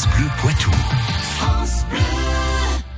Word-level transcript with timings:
France 0.00 0.16
Bleu 0.16 0.28
Poitou. 0.38 0.70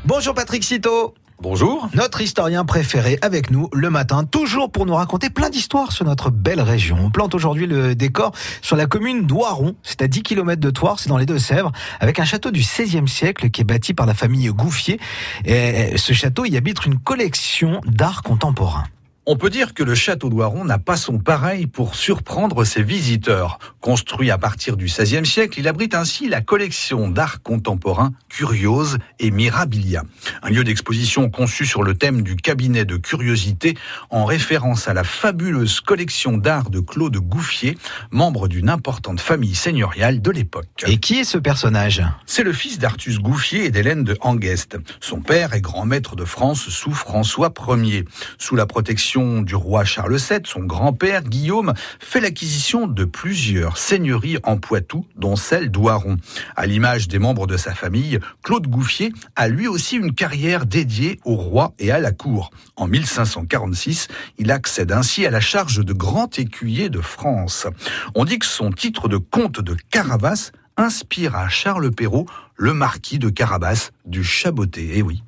Bonjour 0.05 0.35
Patrick 0.35 0.63
Citeau. 0.63 1.15
Bonjour. 1.41 1.89
Notre 1.95 2.21
historien 2.21 2.65
préféré 2.65 3.19
avec 3.23 3.51
nous 3.51 3.69
le 3.73 3.91
matin, 3.91 4.23
toujours 4.23 4.71
pour 4.71 4.87
nous 4.87 4.95
raconter 4.95 5.29
plein 5.29 5.51
d'histoires 5.51 5.91
sur 5.91 6.05
notre 6.05 6.31
belle 6.31 6.61
région. 6.61 6.97
On 7.01 7.11
plante 7.11 7.35
aujourd'hui 7.35 7.67
le 7.67 7.97
décor 7.97 8.31
sur 8.61 8.77
la 8.77 8.87
commune 8.87 9.27
d'Oiron, 9.27 9.75
c'est 9.83 10.03
à 10.03 10.07
10 10.07 10.23
km 10.23 10.61
de 10.61 10.71
Toire, 10.71 11.01
c'est 11.01 11.09
dans 11.09 11.19
les 11.19 11.27
Deux-Sèvres, 11.27 11.73
avec 11.99 12.21
un 12.21 12.25
château 12.25 12.53
du 12.53 12.61
XVIe 12.61 13.09
siècle 13.09 13.51
qui 13.51 13.63
est 13.63 13.65
bâti 13.65 13.95
par 13.95 14.07
la 14.07 14.15
famille 14.15 14.47
Gouffier. 14.49 15.01
Et 15.45 15.99
ce 15.99 16.13
château 16.13 16.45
y 16.45 16.57
habite 16.57 16.87
une 16.87 16.99
collection 16.99 17.81
d'art 17.85 18.23
contemporain. 18.23 18.85
On 19.25 19.37
peut 19.37 19.51
dire 19.51 19.73
que 19.73 19.85
le 19.85 19.95
château 19.95 20.31
d'Oiron 20.31 20.65
n'a 20.65 20.81
pas 20.81 20.97
son 20.97 21.21
pareil 21.21 21.69
pour 21.69 21.95
surprendre 21.95 22.65
ses 22.65 22.83
visiteurs. 22.83 23.61
Construit 23.81 24.33
à 24.33 24.39
partir 24.39 24.77
du 24.77 24.87
XVIe 24.87 25.25
siècle, 25.25 25.61
il 25.61 25.69
abrite 25.69 25.95
ainsi 25.95 26.29
la 26.29 26.41
collection 26.41 27.09
d'art 27.09 27.41
contemporain 27.41 28.13
Curiose 28.29 28.99
et 29.21 29.31
Mirabilia. 29.31 30.03
Un 30.43 30.51
lieu 30.51 30.65
d'exposition 30.65 31.31
conçu 31.31 31.67
sur 31.67 31.85
le 31.85 31.95
thème 31.95 32.23
du 32.23 32.35
cabinet 32.35 32.85
de 32.85 32.97
curiosité 32.97 33.77
en 34.11 34.25
référence 34.25 34.89
à 34.89 34.93
la 34.93 35.05
fabuleuse 35.05 35.81
collection 35.81 36.37
d'art 36.37 36.69
de 36.69 36.81
Claude 36.81 37.17
Gouffier, 37.17 37.79
membre 38.11 38.49
d'une 38.49 38.69
importante 38.69 39.21
famille 39.21 39.55
seigneuriale 39.55 40.21
de 40.21 40.31
l'époque. 40.33 40.67
Et 40.89 40.99
qui 40.99 41.21
est 41.21 41.25
ce 41.25 41.39
personnage? 41.39 42.03
C'est 42.27 42.43
le 42.43 42.53
fils 42.53 42.81
d'Artus 42.81 43.21
Gouffier 43.21 43.67
et 43.67 43.71
d'Hélène 43.71 44.03
de 44.03 44.19
Hangest. 44.21 44.79
Son 45.01 45.21
père 45.21 45.55
est 45.55 45.61
grand 45.61 45.85
maître 45.85 46.17
de 46.17 46.25
France 46.25 46.69
sous 46.71 46.93
François 46.93 47.55
Ier. 47.69 48.05
Sous 48.39 48.57
la 48.57 48.67
protection 48.67 49.12
du 49.15 49.55
roi 49.55 49.85
Charles 49.85 50.17
VII, 50.17 50.41
son 50.45 50.61
grand-père 50.61 51.23
Guillaume 51.23 51.75
fait 52.01 52.21
l'acquisition 52.21 52.87
de 52.87 53.05
plusieurs 53.05 53.77
seigneuries 53.77 54.39
en 54.43 54.57
Poitou, 54.57 55.05
dont 55.17 55.37
celle 55.37 55.71
d'Oiron. 55.71 56.17
À 56.57 56.65
l'image 56.65 57.09
des 57.09 57.19
membres 57.19 57.47
de 57.47 57.59
sa 57.59 57.75
famille, 57.75 58.21
Claude 58.43 58.67
Gouffier 58.69 59.13
a 59.37 59.49
lui 59.49 59.69
aussi 59.69 59.97
une 59.97 60.15
carrière 60.15 60.65
dédiée 60.65 61.21
au 61.27 61.35
roi 61.35 61.75
et 61.79 61.91
à 61.91 62.01
la 62.01 62.13
cour. 62.13 62.53
En 62.77 62.87
1546, 62.87 64.09
il 64.39 64.51
accède 64.51 64.93
ainsi 64.93 65.27
à 65.27 65.31
la 65.31 65.41
charge 65.41 65.85
de 65.85 65.93
grand 65.93 66.39
écuyer 66.39 66.89
de 66.89 67.01
France. 67.01 67.67
On 68.15 68.25
dit 68.25 68.39
que 68.39 68.47
son 68.47 68.73
titre 68.73 69.09
de 69.09 69.19
comte 69.19 69.61
de 69.61 69.77
Carabas 69.91 70.53
inspire 70.79 71.37
à 71.37 71.51
Charles 71.51 71.91
Perrault 71.91 72.27
le 72.57 72.73
marquis 72.73 73.19
de 73.19 73.29
Carabas 73.29 73.91
du 74.07 74.25
Chaboté. 74.25 74.93
Eh 74.95 75.03
oui. 75.03 75.23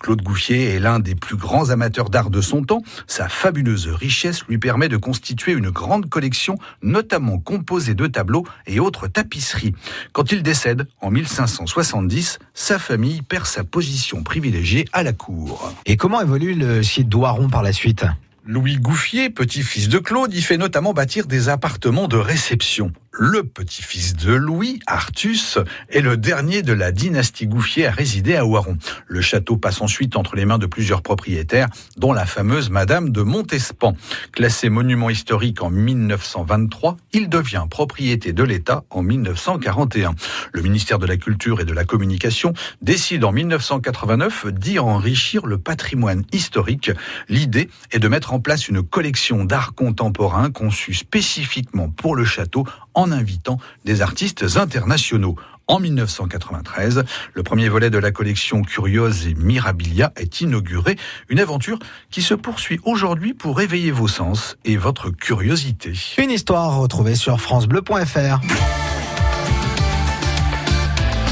Claude 0.00 0.22
Gouffier 0.22 0.74
est 0.74 0.80
l'un 0.80 0.98
des 0.98 1.14
plus 1.14 1.36
grands 1.36 1.70
amateurs 1.70 2.10
d'art 2.10 2.30
de 2.30 2.40
son 2.40 2.62
temps. 2.62 2.82
Sa 3.06 3.28
fabuleuse 3.28 3.88
richesse 3.88 4.44
lui 4.48 4.58
permet 4.58 4.88
de 4.88 4.96
constituer 4.96 5.52
une 5.52 5.70
grande 5.70 6.08
collection, 6.08 6.58
notamment 6.82 7.38
composée 7.38 7.94
de 7.94 8.06
tableaux 8.06 8.44
et 8.66 8.80
autres 8.80 9.08
tapisseries. 9.08 9.74
Quand 10.12 10.32
il 10.32 10.42
décède, 10.42 10.86
en 11.00 11.10
1570, 11.10 12.38
sa 12.54 12.78
famille 12.78 13.22
perd 13.22 13.46
sa 13.46 13.64
position 13.64 14.22
privilégiée 14.22 14.86
à 14.92 15.02
la 15.02 15.12
cour. 15.12 15.72
Et 15.86 15.96
comment 15.96 16.20
évolue 16.20 16.54
le 16.54 16.82
site 16.82 17.08
d'Oiron 17.08 17.48
par 17.48 17.62
la 17.62 17.72
suite? 17.72 18.04
Louis 18.44 18.76
Gouffier, 18.76 19.30
petit-fils 19.30 19.88
de 19.88 19.98
Claude, 19.98 20.34
y 20.34 20.42
fait 20.42 20.56
notamment 20.56 20.92
bâtir 20.92 21.26
des 21.26 21.48
appartements 21.48 22.08
de 22.08 22.16
réception 22.16 22.92
le 23.12 23.44
petit-fils 23.44 24.16
de 24.16 24.32
Louis, 24.32 24.80
Artus, 24.86 25.58
est 25.90 26.00
le 26.00 26.16
dernier 26.16 26.62
de 26.62 26.72
la 26.72 26.92
dynastie 26.92 27.46
Gouffier 27.46 27.86
à 27.86 27.90
résider 27.90 28.36
à 28.36 28.46
Oiron. 28.46 28.78
Le 29.06 29.20
château 29.20 29.58
passe 29.58 29.82
ensuite 29.82 30.16
entre 30.16 30.34
les 30.34 30.46
mains 30.46 30.56
de 30.56 30.64
plusieurs 30.64 31.02
propriétaires, 31.02 31.68
dont 31.98 32.14
la 32.14 32.24
fameuse 32.24 32.70
Madame 32.70 33.10
de 33.10 33.20
Montespan. 33.20 33.94
Classé 34.32 34.70
monument 34.70 35.10
historique 35.10 35.62
en 35.62 35.68
1923, 35.68 36.96
il 37.12 37.28
devient 37.28 37.66
propriété 37.68 38.32
de 38.32 38.42
l'État 38.42 38.84
en 38.88 39.02
1941. 39.02 40.14
Le 40.52 40.62
ministère 40.62 40.98
de 40.98 41.06
la 41.06 41.18
Culture 41.18 41.60
et 41.60 41.66
de 41.66 41.74
la 41.74 41.84
Communication 41.84 42.54
décide 42.80 43.24
en 43.24 43.32
1989 43.32 44.46
d'y 44.52 44.78
enrichir 44.78 45.44
le 45.44 45.58
patrimoine 45.58 46.24
historique. 46.32 46.90
L'idée 47.28 47.68
est 47.90 47.98
de 47.98 48.08
mettre 48.08 48.32
en 48.32 48.40
place 48.40 48.68
une 48.68 48.82
collection 48.82 49.44
d'art 49.44 49.74
contemporain 49.74 50.50
conçue 50.50 50.94
spécifiquement 50.94 51.90
pour 51.90 52.16
le 52.16 52.24
château 52.24 52.64
en 52.94 53.12
invitant 53.12 53.58
des 53.84 54.02
artistes 54.02 54.44
internationaux. 54.56 55.36
En 55.68 55.78
1993, 55.78 57.04
le 57.34 57.42
premier 57.42 57.68
volet 57.68 57.88
de 57.88 57.98
la 57.98 58.10
collection 58.10 58.62
Curiose 58.62 59.26
et 59.26 59.34
Mirabilia 59.34 60.12
est 60.16 60.40
inauguré, 60.40 60.96
une 61.28 61.38
aventure 61.38 61.78
qui 62.10 62.20
se 62.20 62.34
poursuit 62.34 62.80
aujourd'hui 62.84 63.32
pour 63.32 63.60
éveiller 63.60 63.92
vos 63.92 64.08
sens 64.08 64.56
et 64.64 64.76
votre 64.76 65.10
curiosité. 65.10 65.92
Une 66.18 66.30
histoire 66.30 66.76
retrouvée 66.76 67.14
sur 67.14 67.40
francebleu.fr. 67.40 68.40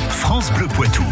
France 0.08 0.52
Bleu 0.52 0.68
Poitou. 0.68 1.04